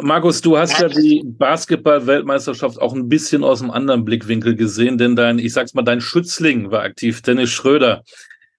[0.00, 5.16] Markus, du hast ja die Basketball-Weltmeisterschaft auch ein bisschen aus einem anderen Blickwinkel gesehen, denn
[5.16, 8.04] dein, ich sag's mal, dein Schützling war aktiv, Dennis Schröder.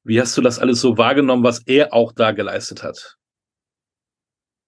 [0.04, 3.16] Wie hast du das alles so wahrgenommen, was er auch da geleistet hat?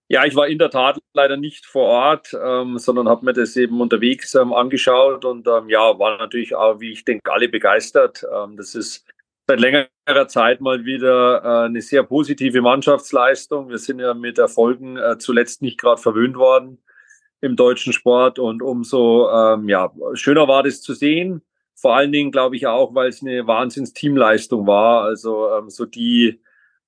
[0.07, 3.58] Ja, ich war in der Tat leider nicht vor Ort, ähm, sondern habe mir das
[3.58, 8.26] eben unterwegs ähm, angeschaut und ähm, ja, war natürlich auch, wie ich denke, alle begeistert.
[8.34, 9.06] Ähm, das ist
[9.48, 13.70] seit längerer Zeit mal wieder äh, eine sehr positive Mannschaftsleistung.
[13.70, 16.82] Wir sind ja mit Erfolgen äh, zuletzt nicht gerade verwöhnt worden
[17.42, 21.42] im deutschen Sport und umso ähm, ja, schöner war das zu sehen.
[21.75, 25.04] Vor allen Dingen glaube ich auch, weil es eine Wahnsinns-Teamleistung war.
[25.04, 26.42] Also ähm, so die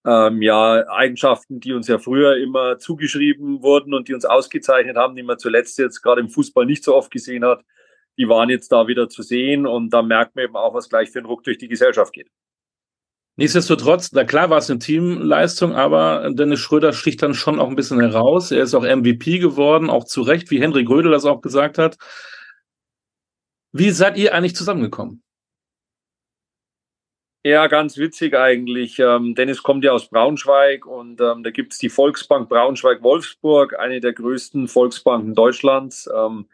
[0.05, 5.16] ähm, ja, Eigenschaften, die uns ja früher immer zugeschrieben wurden und die uns ausgezeichnet haben,
[5.16, 7.63] die man zuletzt jetzt gerade im Fußball nicht so oft gesehen hat,
[8.18, 11.10] die waren jetzt da wieder zu sehen und da merkt man eben auch, was gleich
[11.10, 12.30] für einen Ruck durch die Gesellschaft geht.
[13.36, 17.76] Nichtsdestotrotz, na klar war es eine Teamleistung, aber Dennis Schröder sticht dann schon auch ein
[17.76, 18.52] bisschen heraus.
[18.52, 21.98] Er ist auch MVP geworden, auch zu Recht, wie Henry Grödel das auch gesagt hat.
[23.72, 25.24] Wie seid ihr eigentlich zusammengekommen?
[27.46, 28.99] Ja, ganz witzig eigentlich.
[28.99, 34.00] Ähm, Dennis kommt ja aus Braunschweig und ähm, da gibt es die Volksbank Braunschweig-Wolfsburg, eine
[34.00, 36.10] der größten Volksbanken Deutschlands.
[36.16, 36.48] Ähm,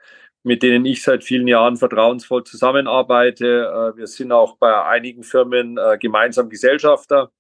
[0.43, 3.93] mit denen ich seit vielen Jahren vertrauensvoll zusammenarbeite.
[3.95, 7.31] Äh, wir sind auch bei einigen Firmen äh, gemeinsam Gesellschafter.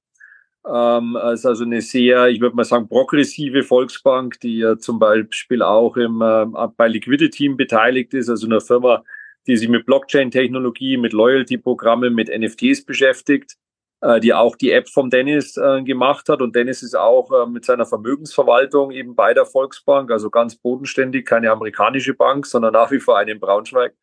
[0.67, 4.99] Ähm, es ist also eine sehr, ich würde mal sagen, progressive Volksbank, die ja zum
[4.99, 9.03] Beispiel auch im, äh, bei Liquidity beteiligt ist, also eine Firma,
[9.47, 13.55] die sich mit Blockchain-Technologie, mit Loyalty-Programmen, mit NFTs beschäftigt.
[14.01, 16.41] Äh, die auch die App vom Dennis äh, gemacht hat.
[16.41, 21.25] Und Dennis ist auch äh, mit seiner Vermögensverwaltung eben bei der Volksbank, also ganz bodenständig,
[21.25, 23.93] keine amerikanische Bank, sondern nach wie vor eine in Braunschweig.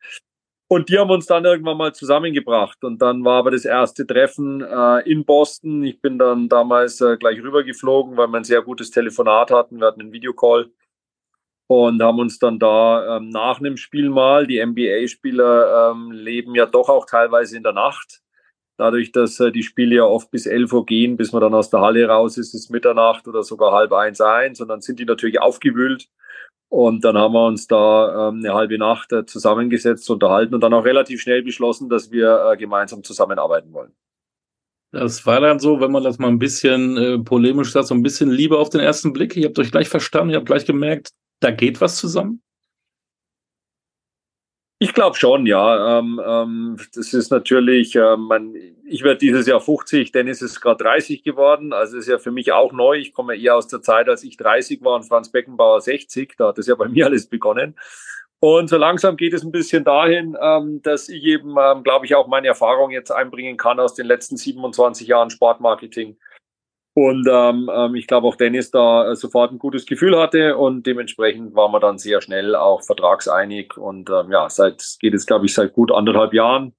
[0.69, 2.83] Und die haben uns dann irgendwann mal zusammengebracht.
[2.83, 5.83] Und dann war aber das erste Treffen äh, in Boston.
[5.83, 9.79] Ich bin dann damals äh, gleich rübergeflogen, weil wir ein sehr gutes Telefonat hatten.
[9.79, 10.69] Wir hatten einen Videocall
[11.67, 16.67] und haben uns dann da ähm, nach einem Spiel mal, die NBA-Spieler ähm, leben ja
[16.67, 18.21] doch auch teilweise in der Nacht.
[18.77, 21.69] Dadurch, dass äh, die Spiele ja oft bis 11 Uhr gehen, bis man dann aus
[21.69, 24.61] der Halle raus ist, ist Mitternacht oder sogar halb eins eins.
[24.61, 26.07] Und dann sind die natürlich aufgewühlt.
[26.69, 30.73] Und dann haben wir uns da ähm, eine halbe Nacht äh, zusammengesetzt, unterhalten und dann
[30.73, 33.93] auch relativ schnell beschlossen, dass wir äh, gemeinsam zusammenarbeiten wollen.
[34.91, 38.03] Das war dann so, wenn man das mal ein bisschen äh, polemisch sagt, so ein
[38.03, 39.35] bisschen Liebe auf den ersten Blick.
[39.35, 42.41] Ihr habt euch gleich verstanden, ihr habt gleich gemerkt, da geht was zusammen.
[44.79, 45.99] Ich glaube schon, ja.
[45.99, 48.53] Ähm, ähm, das ist natürlich, äh, man,
[48.85, 51.73] ich werde dieses Jahr 50, Dennis ist gerade 30 geworden.
[51.73, 52.97] Also ist ja für mich auch neu.
[52.97, 56.35] Ich komme eher aus der Zeit, als ich 30 war und Franz Beckenbauer 60.
[56.37, 57.75] Da hat es ja bei mir alles begonnen.
[58.39, 62.13] Und so langsam geht es ein bisschen dahin, ähm, dass ich eben, ähm, glaube ich,
[62.13, 66.17] auch meine Erfahrung jetzt einbringen kann aus den letzten 27 Jahren Sportmarketing
[66.97, 70.87] und ähm, ähm, ich glaube auch Dennis da äh, sofort ein gutes Gefühl hatte und
[70.87, 73.77] dementsprechend waren wir dann sehr schnell auch vertragseinig.
[73.77, 76.73] Und ähm, ja, seit geht es, glaube ich, seit gut anderthalb Jahren.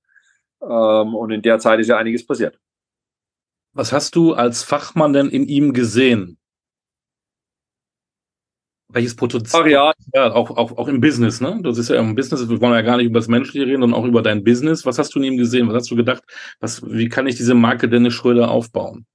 [0.61, 2.59] Ähm, und in der Zeit ist ja einiges passiert.
[3.75, 6.37] Was hast du als Fachmann denn in ihm gesehen?
[8.89, 9.63] Welches Potenzial?
[9.63, 9.93] Ach ja.
[10.15, 11.61] ja auch, auch, auch im Business, ne?
[11.63, 14.01] Das ist ja im Business, wir wollen ja gar nicht über das Menschliche reden, sondern
[14.01, 14.85] auch über dein Business.
[14.85, 15.69] Was hast du in ihm gesehen?
[15.69, 16.25] Was hast du gedacht?
[16.59, 19.07] Was, wie kann ich diese Marke Dennis Schröder aufbauen?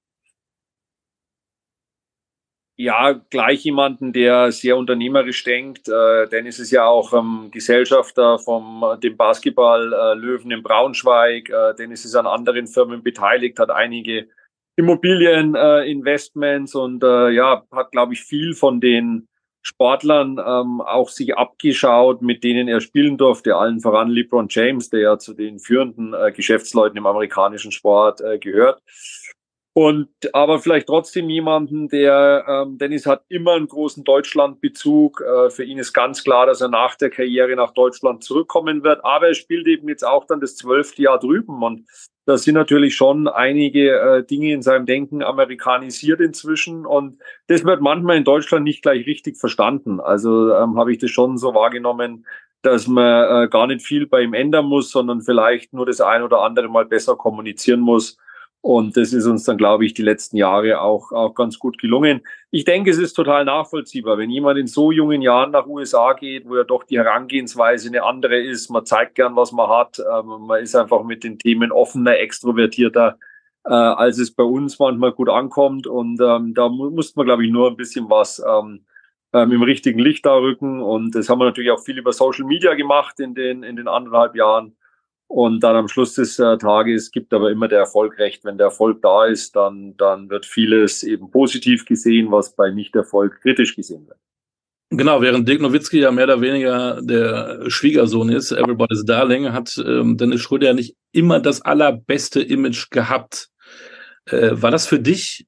[2.76, 5.88] Ja, gleich jemanden, der sehr unternehmerisch denkt.
[5.88, 11.50] Äh, Dennis ist ja auch ähm, Gesellschafter vom äh, dem Basketball äh, Löwen in Braunschweig.
[11.50, 14.28] Äh, Dennis ist an anderen Firmen beteiligt, hat einige
[14.76, 19.28] Immobilieninvestments äh, und äh, ja, hat, glaube ich, viel von den
[19.62, 25.00] Sportlern ähm, auch sich abgeschaut, mit denen er spielen durfte, allen voran LeBron James, der
[25.00, 28.82] ja zu den führenden äh, Geschäftsleuten im amerikanischen Sport äh, gehört.
[29.76, 35.22] Und aber vielleicht trotzdem jemanden, der ähm, Dennis hat immer einen großen Deutschlandbezug.
[35.22, 39.04] Äh, für ihn ist ganz klar, dass er nach der Karriere nach Deutschland zurückkommen wird.
[39.04, 41.64] Aber er spielt eben jetzt auch dann das zwölfte Jahr drüben.
[41.64, 41.88] Und
[42.28, 46.86] da sind natürlich schon einige äh, Dinge in seinem Denken amerikanisiert inzwischen.
[46.86, 47.18] Und
[47.48, 50.00] das wird manchmal in Deutschland nicht gleich richtig verstanden.
[50.00, 52.28] Also ähm, habe ich das schon so wahrgenommen,
[52.62, 56.22] dass man äh, gar nicht viel bei ihm ändern muss, sondern vielleicht nur das ein
[56.22, 58.20] oder andere mal besser kommunizieren muss
[58.64, 62.22] und das ist uns dann, glaube ich, die letzten Jahre auch, auch ganz gut gelungen.
[62.50, 66.48] Ich denke, es ist total nachvollziehbar, wenn jemand in so jungen Jahren nach USA geht,
[66.48, 68.70] wo ja doch die Herangehensweise eine andere ist.
[68.70, 70.00] Man zeigt gern, was man hat.
[70.00, 73.18] Ähm, man ist einfach mit den Themen offener, extrovertierter,
[73.66, 75.86] äh, als es bei uns manchmal gut ankommt.
[75.86, 78.86] Und ähm, da mu muss man, glaube ich, nur ein bisschen was ähm,
[79.34, 80.82] ähm, im richtigen Licht da rücken.
[80.82, 83.90] Und das haben wir natürlich auch viel über Social Media gemacht in den, in den
[83.90, 84.78] anderthalb Jahren.
[85.34, 88.46] Und dann am Schluss des äh, Tages gibt aber immer der Erfolg recht.
[88.46, 93.42] Wenn der Erfolg da ist, dann, dann wird vieles eben positiv gesehen, was bei Nicht-Erfolg
[93.42, 94.20] kritisch gesehen wird.
[94.92, 100.18] Genau, während Dirk Nowitzki ja mehr oder weniger der Schwiegersohn ist, Everybody's Darling, hat ähm,
[100.18, 103.50] Dennis Schröder ja nicht immer das allerbeste Image gehabt.
[104.26, 105.48] Äh, war das für dich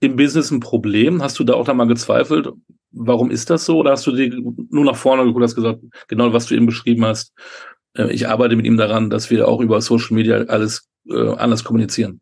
[0.00, 1.22] im Business ein Problem?
[1.22, 2.48] Hast du da auch da mal gezweifelt?
[2.92, 3.76] Warum ist das so?
[3.76, 4.34] Oder hast du dir
[4.70, 7.34] nur nach vorne geguckt, hast gesagt, genau was du eben beschrieben hast,
[7.94, 12.20] ich arbeite mit ihm daran, dass wir auch über Social Media alles äh, anders kommunizieren?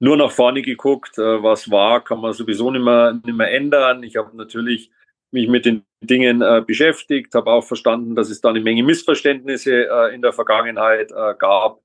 [0.00, 4.02] Nur nach vorne geguckt, äh, was war, kann man sowieso nicht mehr, nicht mehr ändern.
[4.02, 4.90] Ich habe natürlich
[5.30, 9.88] mich mit den Dingen äh, beschäftigt, habe auch verstanden, dass es da eine Menge Missverständnisse
[9.88, 11.80] äh, in der Vergangenheit äh, gab.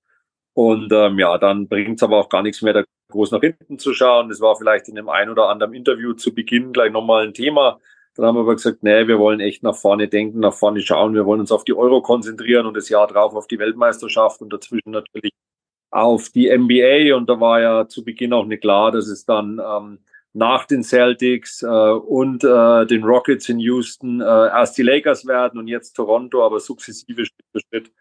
[0.54, 3.80] Und ähm, ja, dann bringt es aber auch gar nichts mehr, da groß nach hinten
[3.80, 4.30] zu schauen.
[4.30, 7.80] Das war vielleicht in dem ein oder anderen Interview zu Beginn gleich nochmal ein Thema.
[8.20, 11.14] Dann haben wir aber gesagt, nee, wir wollen echt nach vorne denken, nach vorne schauen.
[11.14, 14.52] Wir wollen uns auf die Euro konzentrieren und das Jahr drauf auf die Weltmeisterschaft und
[14.52, 15.32] dazwischen natürlich
[15.90, 17.16] auf die NBA.
[17.16, 20.00] Und da war ja zu Beginn auch nicht klar, dass es dann ähm,
[20.34, 25.58] nach den Celtics äh, und äh, den Rockets in Houston äh, erst die Lakers werden
[25.58, 27.92] und jetzt Toronto, aber sukzessive Schritt für Schritt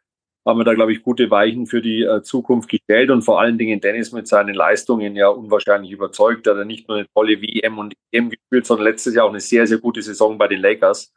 [0.48, 3.58] haben wir da, glaube ich, gute Weichen für die äh, Zukunft gestellt und vor allen
[3.58, 6.46] Dingen Dennis mit seinen Leistungen ja unwahrscheinlich überzeugt.
[6.46, 9.30] Da hat er nicht nur eine tolle WM und EM gespielt, sondern letztes Jahr auch
[9.30, 11.12] eine sehr, sehr gute Saison bei den Lakers.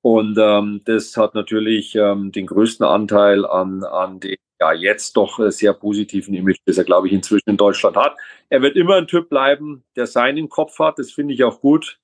[0.00, 5.40] Und ähm, das hat natürlich ähm, den größten Anteil an, an dem ja jetzt doch
[5.40, 8.16] äh, sehr positiven Image, das er, glaube ich, inzwischen in Deutschland hat.
[8.48, 10.98] Er wird immer ein Typ bleiben, der seinen Kopf hat.
[10.98, 11.98] Das finde ich auch gut.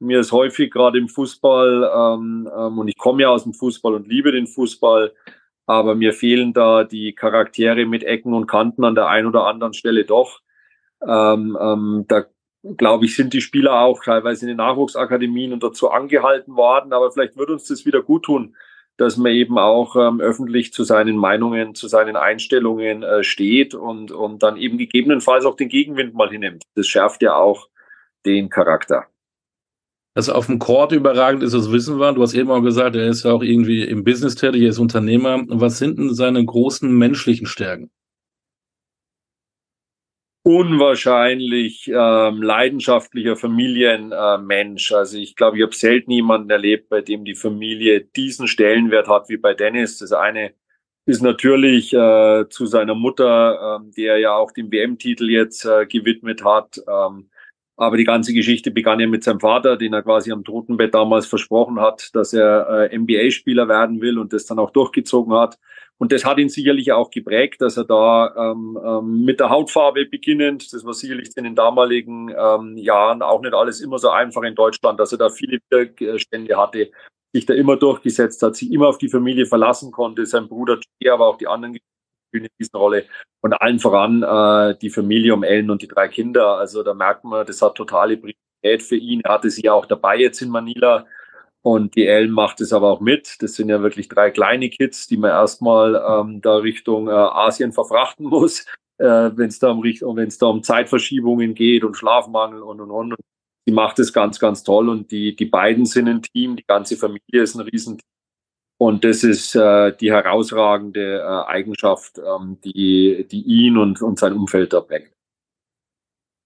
[0.00, 3.94] Mir ist häufig gerade im Fußball, ähm, ähm, und ich komme ja aus dem Fußball
[3.94, 5.12] und liebe den Fußball,
[5.68, 9.74] aber mir fehlen da die Charaktere mit Ecken und Kanten an der einen oder anderen
[9.74, 10.40] Stelle doch.
[11.06, 12.24] Ähm, ähm, da
[12.78, 17.12] glaube ich, sind die Spieler auch teilweise in den Nachwuchsakademien und dazu angehalten worden, aber
[17.12, 18.56] vielleicht wird uns das wieder gut tun,
[18.96, 24.10] dass man eben auch ähm, öffentlich zu seinen Meinungen, zu seinen Einstellungen äh, steht und,
[24.10, 26.64] und dann eben gegebenenfalls auch den Gegenwind mal hinnimmt.
[26.76, 27.68] Das schärft ja auch
[28.24, 29.06] den Charakter
[30.18, 32.12] dass er auf dem Court überragend ist, das wissen wir.
[32.12, 34.80] Du hast eben auch gesagt, er ist ja auch irgendwie im Business tätig, er ist
[34.80, 35.44] Unternehmer.
[35.46, 37.92] Was sind denn seine großen menschlichen Stärken?
[40.42, 44.90] Unwahrscheinlich ähm, leidenschaftlicher Familienmensch.
[44.90, 49.06] Äh, also ich glaube, ich habe selten jemanden erlebt, bei dem die Familie diesen Stellenwert
[49.06, 49.98] hat wie bei Dennis.
[49.98, 50.52] Das eine
[51.06, 56.42] ist natürlich äh, zu seiner Mutter, ähm, der ja auch den WM-Titel jetzt äh, gewidmet
[56.44, 56.80] hat.
[56.88, 57.30] Ähm,
[57.78, 61.26] aber die ganze Geschichte begann ja mit seinem Vater, den er quasi am Totenbett damals
[61.26, 65.58] versprochen hat, dass er äh, NBA-Spieler werden will und das dann auch durchgezogen hat.
[65.96, 70.06] Und das hat ihn sicherlich auch geprägt, dass er da ähm, ähm, mit der Hautfarbe
[70.06, 74.42] beginnend, das war sicherlich in den damaligen ähm, Jahren auch nicht alles immer so einfach
[74.42, 76.90] in Deutschland, dass er da viele Widerstände hatte,
[77.32, 81.28] sich da immer durchgesetzt hat, sich immer auf die Familie verlassen konnte, sein Bruder aber
[81.28, 81.78] auch die anderen
[82.34, 83.04] eine Rolle.
[83.40, 86.56] Und allen voran äh, die Familie um Ellen und die drei Kinder.
[86.56, 89.20] Also da merkt man, das hat totale Priorität für ihn.
[89.22, 91.06] Er hatte sie ja auch dabei jetzt in Manila.
[91.62, 93.36] Und die Ellen macht es aber auch mit.
[93.40, 97.72] Das sind ja wirklich drei kleine Kids, die man erstmal ähm, da Richtung äh, Asien
[97.72, 98.60] verfrachten muss,
[98.98, 103.14] äh, wenn es da, um, da um Zeitverschiebungen geht und Schlafmangel und und und.
[103.66, 104.88] Sie macht es ganz, ganz toll.
[104.88, 108.17] Und die, die beiden sind ein Team, die ganze Familie ist ein Riesenteam.
[108.80, 114.34] Und das ist äh, die herausragende äh, Eigenschaft, ähm, die, die ihn und, und sein
[114.34, 115.12] Umfeld da prägt.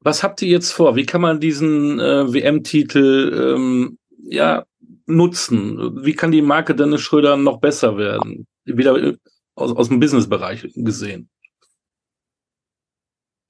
[0.01, 0.97] Was habt ihr jetzt vor?
[0.97, 4.65] Wie kann man diesen äh, WM-Titel ähm, ja,
[5.07, 6.05] nutzen?
[6.05, 8.47] Wie kann die Marke Dennis Schröder noch besser werden?
[8.65, 9.17] Wieder äh,
[9.55, 11.29] aus, aus dem Businessbereich gesehen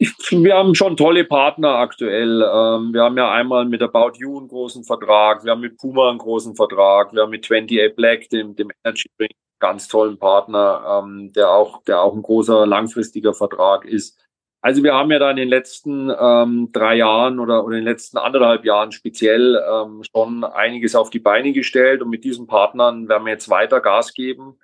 [0.03, 2.43] ich, wir haben schon tolle Partner aktuell.
[2.43, 6.11] Ähm, wir haben ja einmal mit About You einen großen Vertrag, wir haben mit Puma
[6.11, 11.03] einen großen Vertrag, wir haben mit 28 Black, dem, dem Energy Drink, ganz tollen Partner,
[11.05, 14.19] ähm, der auch, der auch ein großer langfristiger Vertrag ist.
[14.61, 17.93] Also wir haben ja da in den letzten ähm, drei Jahren oder, oder in den
[17.93, 23.09] letzten anderthalb Jahren speziell ähm, schon einiges auf die Beine gestellt und mit diesen Partnern
[23.09, 24.59] werden wir jetzt weiter Gas geben.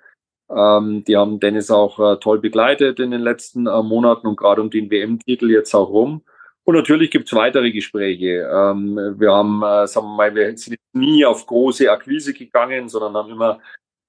[0.55, 4.61] Ähm, die haben Dennis auch äh, toll begleitet in den letzten äh, Monaten und gerade
[4.61, 6.23] um den WM-Titel jetzt auch rum.
[6.63, 8.47] Und natürlich gibt es weitere Gespräche.
[8.51, 13.15] Ähm, wir haben, äh, sagen wir mal, wir sind nie auf große Akquise gegangen, sondern
[13.15, 13.59] haben immer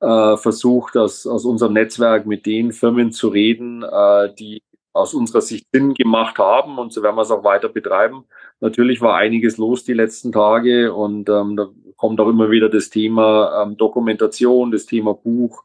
[0.00, 5.40] äh, versucht, aus, aus unserem Netzwerk mit den Firmen zu reden, äh, die aus unserer
[5.40, 8.24] Sicht Sinn gemacht haben und so werden wir es auch weiter betreiben.
[8.60, 12.90] Natürlich war einiges los die letzten Tage und ähm, da kommt auch immer wieder das
[12.90, 15.62] Thema ähm, Dokumentation, das Thema Buch,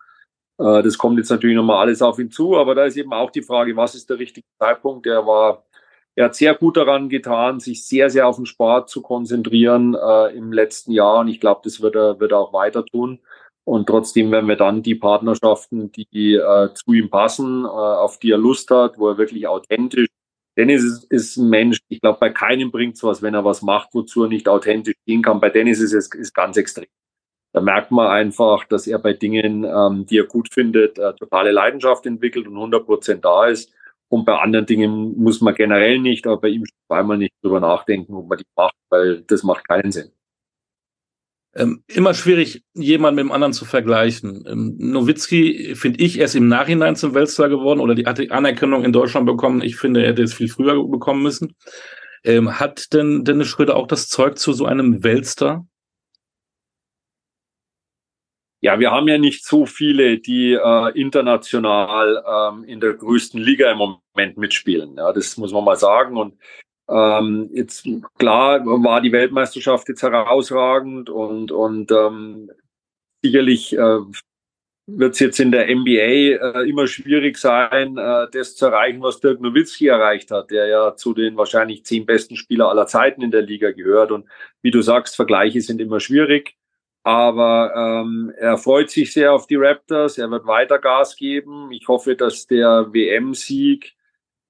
[0.57, 3.41] das kommt jetzt natürlich nochmal alles auf ihn zu, aber da ist eben auch die
[3.41, 5.05] Frage, was ist der richtige Zeitpunkt?
[5.05, 5.65] Er war,
[6.15, 10.35] er hat sehr gut daran getan, sich sehr, sehr auf den Sport zu konzentrieren äh,
[10.35, 13.19] im letzten Jahr und ich glaube, das wird er, wird er auch weiter tun.
[13.65, 18.31] Und trotzdem werden wir dann die Partnerschaften, die äh, zu ihm passen, äh, auf die
[18.31, 20.07] er Lust hat, wo er wirklich authentisch
[20.57, 23.62] Dennis ist, ist ein Mensch, ich glaube, bei keinem bringt es was, wenn er was
[23.62, 25.41] macht, wozu er nicht authentisch stehen kann.
[25.41, 26.88] Bei Dennis ist es ist ganz extrem.
[27.55, 31.53] Da merkt man einfach, dass er bei Dingen, ähm, die er gut findet, äh, totale
[31.53, 33.71] Leidenschaft entwickelt und 100 Prozent da ist.
[34.09, 38.13] Und bei anderen Dingen muss man generell nicht, aber bei ihm zweimal nicht drüber nachdenken,
[38.13, 40.12] ob man die macht, weil das macht keinen Sinn.
[41.55, 44.43] Ähm, immer schwierig, jemanden mit dem anderen zu vergleichen.
[44.45, 48.31] Ähm, Nowitzki, finde ich, er ist im Nachhinein zum Weltstar geworden oder die hat die
[48.31, 49.62] Anerkennung in Deutschland bekommen.
[49.62, 51.55] Ich finde, er hätte es viel früher bekommen müssen.
[52.25, 55.65] Ähm, hat denn Dennis Schröder auch das Zeug zu so einem Weltstar?
[58.65, 63.72] Ja, wir haben ja nicht so viele, die äh, international ähm, in der größten Liga
[63.72, 64.95] im Moment mitspielen.
[64.98, 66.17] Ja, das muss man mal sagen.
[66.17, 66.34] Und
[66.89, 72.50] ähm, jetzt klar war die Weltmeisterschaft jetzt herausragend und und ähm,
[73.24, 74.00] sicherlich äh,
[74.88, 79.19] wird es jetzt in der NBA äh, immer schwierig sein, äh, das zu erreichen, was
[79.19, 83.29] Dirk Nowitzki erreicht hat, der ja zu den wahrscheinlich zehn besten Spieler aller Zeiten in
[83.29, 84.10] der Liga gehört.
[84.10, 84.25] Und
[84.63, 86.55] wie du sagst, Vergleiche sind immer schwierig.
[87.05, 90.17] Aber ähm, er freut sich sehr auf die Raptors.
[90.17, 91.71] Er wird weiter Gas geben.
[91.71, 93.95] Ich hoffe, dass der WM-Sieg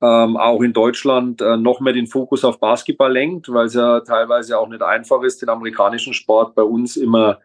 [0.02, 4.00] ähm, auch in Deutschland äh, noch mehr den Fokus auf Basketball lenkt, weil es ja
[4.00, 7.42] teilweise auch nicht einfach ist, den amerikanischen Sport bei uns immer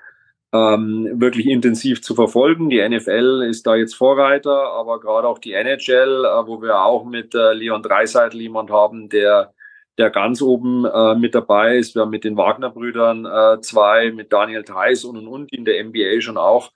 [0.52, 2.70] ähm, wirklich intensiv zu verfolgen.
[2.70, 7.04] Die NFL ist da jetzt Vorreiter, aber gerade auch die NHL, äh, wo wir auch
[7.04, 9.54] mit äh, Leon Dreiseitel jemand haben, der
[9.98, 11.94] der ganz oben äh, mit dabei ist.
[11.94, 15.84] Wir haben mit den Wagner-Brüdern äh, zwei, mit Daniel Theiss und und und, in der
[15.84, 16.72] NBA schon auch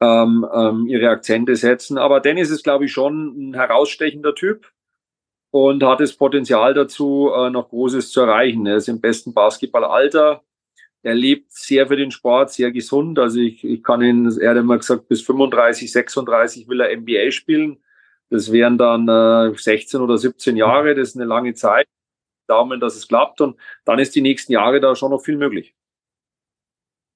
[0.00, 1.98] ähm, ähm, ihre Akzente setzen.
[1.98, 4.70] Aber Dennis ist, glaube ich, schon ein herausstechender Typ
[5.50, 8.66] und hat das Potenzial dazu, äh, noch Großes zu erreichen.
[8.66, 10.42] Er ist im besten Basketballalter.
[11.02, 13.18] Er lebt sehr für den Sport, sehr gesund.
[13.18, 17.30] Also ich, ich kann ihn, er hat immer gesagt, bis 35, 36 will er NBA
[17.30, 17.78] spielen.
[18.28, 20.94] Das wären dann äh, 16 oder 17 Jahre.
[20.94, 21.86] Das ist eine lange Zeit.
[22.50, 23.40] Daumen, dass es klappt.
[23.40, 25.74] Und dann ist die nächsten Jahre da schon noch viel möglich.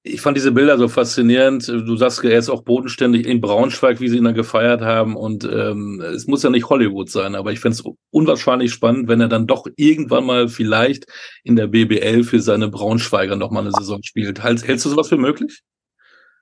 [0.07, 1.67] Ich fand diese Bilder so faszinierend.
[1.67, 5.15] Du sagst, er ist auch bodenständig in Braunschweig, wie sie ihn da gefeiert haben.
[5.15, 9.19] Und ähm, es muss ja nicht Hollywood sein, aber ich fände es unwahrscheinlich spannend, wenn
[9.19, 11.07] er dann doch irgendwann mal vielleicht
[11.43, 14.43] in der BBL für seine Braunschweiger nochmal eine Saison spielt.
[14.43, 15.63] Hältst du sowas für möglich?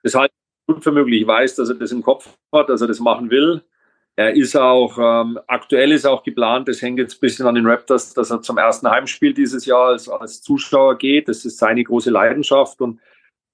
[0.02, 1.22] Das halte ich gut für möglich.
[1.22, 3.62] Ich weiß, dass er das im Kopf hat, dass er das machen will.
[4.16, 7.66] Er ist auch, ähm, aktuell ist auch geplant, das hängt jetzt ein bisschen an den
[7.66, 11.28] Raptors, dass er zum ersten Heimspiel dieses Jahr als, als Zuschauer geht.
[11.28, 13.00] Das ist seine große Leidenschaft und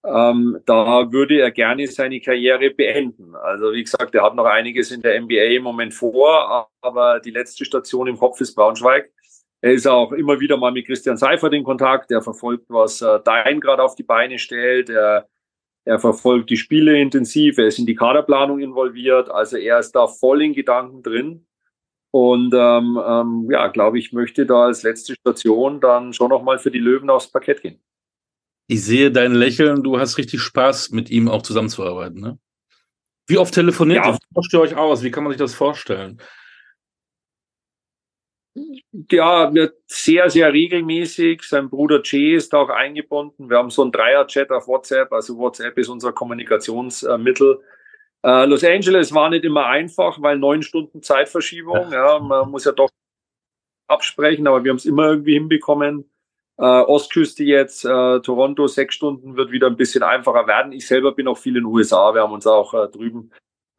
[0.05, 3.35] ähm, da würde er gerne seine Karriere beenden.
[3.37, 7.31] Also wie gesagt, er hat noch einiges in der NBA im Moment vor, aber die
[7.31, 9.11] letzte Station im Kopf ist Braunschweig.
[9.63, 12.11] Er ist auch immer wieder mal mit Christian Seifert in Kontakt.
[12.11, 14.89] Er verfolgt, was äh, Dein gerade auf die Beine stellt.
[14.89, 15.29] Er
[15.85, 20.07] er verfolgt die Spiele intensiv, er ist in die Kaderplanung involviert, also er ist da
[20.07, 21.47] voll in Gedanken drin.
[22.13, 26.71] Und ähm, ähm, ja, glaube ich, möchte da als letzte Station dann schon nochmal für
[26.71, 27.81] die Löwen aufs Parkett gehen.
[28.67, 32.21] Ich sehe dein Lächeln, du hast richtig Spaß, mit ihm auch zusammenzuarbeiten.
[32.21, 32.39] Ne?
[33.27, 34.13] Wie oft telefoniert ja.
[34.13, 34.19] ihr?
[34.35, 35.03] Tauscht ihr euch aus?
[35.03, 36.21] Wie kann man sich das vorstellen?
[39.11, 41.43] Ja, wird sehr, sehr regelmäßig.
[41.43, 43.49] Sein Bruder Jay ist auch eingebunden.
[43.49, 45.13] Wir haben so einen Dreier-Chat auf WhatsApp.
[45.13, 47.61] Also WhatsApp ist unser Kommunikationsmittel.
[48.23, 51.93] Äh, Los Angeles war nicht immer einfach, weil neun Stunden Zeitverschiebung.
[51.93, 52.91] Ja, man muss ja doch
[53.87, 56.11] absprechen, aber wir haben es immer irgendwie hinbekommen.
[56.59, 60.73] Äh, Ostküste jetzt, äh, Toronto, sechs Stunden wird wieder ein bisschen einfacher werden.
[60.73, 62.13] Ich selber bin auch viel in den USA.
[62.15, 63.31] Wir haben uns auch äh, drüben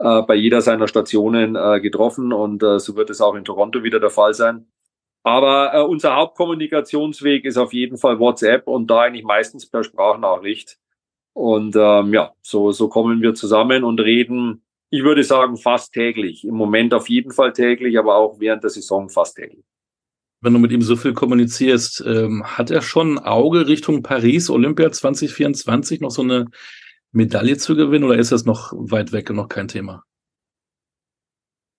[0.02, 3.84] äh, bei jeder seiner Stationen äh, getroffen und äh, so wird es auch in Toronto
[3.84, 4.66] wieder der Fall sein.
[5.24, 10.78] Aber äh, unser Hauptkommunikationsweg ist auf jeden Fall WhatsApp und da eigentlich meistens per Sprachnachricht.
[11.34, 16.44] Und ähm, ja, so, so kommen wir zusammen und reden, ich würde sagen, fast täglich.
[16.46, 19.64] Im Moment auf jeden Fall täglich, aber auch während der Saison fast täglich.
[20.42, 24.50] Wenn du mit ihm so viel kommunizierst, ähm, hat er schon ein Auge Richtung Paris,
[24.50, 26.48] Olympia 2024, noch so eine
[27.12, 30.04] Medaille zu gewinnen oder ist das noch weit weg und noch kein Thema?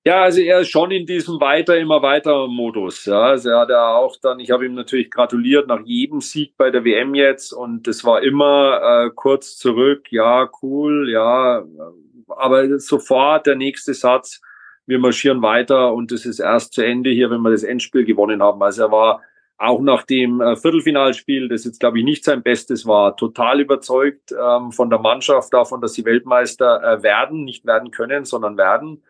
[0.05, 3.05] Ja, also er ist schon in diesem weiter, immer weiter Modus.
[3.05, 6.57] Ja, also er hat ja auch dann, ich habe ihm natürlich gratuliert nach jedem Sieg
[6.57, 11.65] bei der WM jetzt und es war immer äh, kurz zurück, ja, cool, ja,
[12.27, 14.41] aber sofort der nächste Satz,
[14.87, 18.43] wir marschieren weiter und es ist erst zu Ende hier, wenn wir das Endspiel gewonnen
[18.43, 18.61] haben.
[18.61, 19.23] Also er war
[19.63, 24.33] auch nach dem äh, Viertelfinalspiel, das jetzt, glaube ich, nicht sein Bestes war, total überzeugt
[24.33, 29.03] ähm, von der Mannschaft davon, dass sie Weltmeister äh, werden, nicht werden können, sondern werden.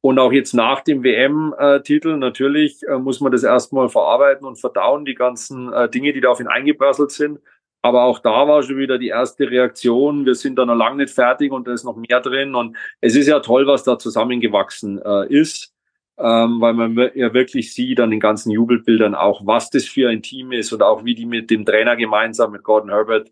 [0.00, 5.04] Und auch jetzt nach dem WM-Titel, natürlich äh, muss man das erstmal verarbeiten und verdauen,
[5.04, 7.40] die ganzen äh, Dinge, die da auf ihn eingeprasselt sind.
[7.82, 10.24] Aber auch da war schon wieder die erste Reaktion.
[10.24, 12.54] Wir sind da noch lange nicht fertig und da ist noch mehr drin.
[12.54, 15.74] Und es ist ja toll, was da zusammengewachsen äh, ist.
[16.18, 20.22] Ähm, weil man ja wirklich sieht an den ganzen Jubelbildern auch, was das für ein
[20.22, 23.30] Team ist und auch wie die mit dem Trainer gemeinsam, mit Gordon Herbert,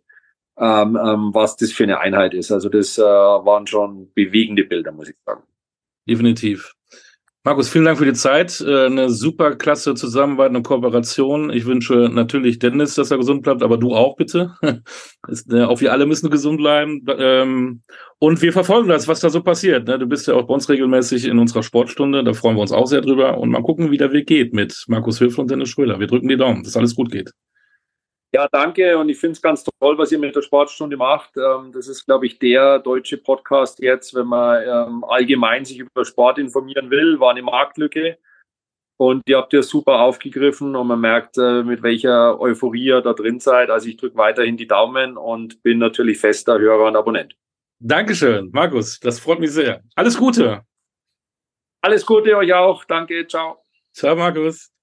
[0.58, 2.52] ähm, ähm, was das für eine Einheit ist.
[2.52, 5.42] Also das äh, waren schon bewegende Bilder, muss ich sagen.
[6.08, 6.75] Definitiv.
[7.46, 8.60] Markus, vielen Dank für die Zeit.
[8.60, 11.50] Äh, eine super klasse Zusammenarbeit und Kooperation.
[11.50, 14.54] Ich wünsche natürlich Dennis, dass er gesund bleibt, aber du auch bitte.
[15.50, 17.04] Äh, auch wir alle müssen gesund bleiben.
[17.18, 17.82] Ähm,
[18.20, 19.88] und wir verfolgen das, was da so passiert.
[19.88, 19.98] Ne?
[19.98, 22.22] Du bist ja auch bei uns regelmäßig in unserer Sportstunde.
[22.22, 23.38] Da freuen wir uns auch sehr drüber.
[23.38, 25.98] Und mal gucken, wie der Weg geht mit Markus Höfel und Dennis Schröder.
[25.98, 27.32] Wir drücken die Daumen, dass alles gut geht.
[28.36, 28.98] Ja, danke.
[28.98, 31.38] Und ich finde es ganz toll, was ihr mit der Sportstunde macht.
[31.38, 36.04] Ähm, das ist, glaube ich, der deutsche Podcast jetzt, wenn man ähm, allgemein sich über
[36.04, 38.18] Sport informieren will, war eine Marktlücke.
[38.98, 43.14] Und ihr habt ja super aufgegriffen und man merkt, äh, mit welcher Euphorie ihr da
[43.14, 43.70] drin seid.
[43.70, 47.34] Also ich drücke weiterhin die Daumen und bin natürlich fester Hörer und Abonnent.
[47.78, 49.00] Dankeschön, Markus.
[49.00, 49.82] Das freut mich sehr.
[49.94, 50.60] Alles Gute.
[51.80, 52.84] Alles Gute euch auch.
[52.84, 53.26] Danke.
[53.26, 53.62] Ciao.
[53.94, 54.75] Ciao, Markus.